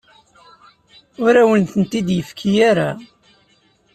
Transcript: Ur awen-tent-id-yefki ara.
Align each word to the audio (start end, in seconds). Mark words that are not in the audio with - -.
Ur 1.25 1.33
awen-tent-id-yefki 1.41 2.53
ara. 2.69 2.89